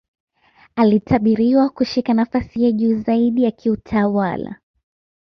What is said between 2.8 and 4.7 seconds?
zaidi ya kiutawala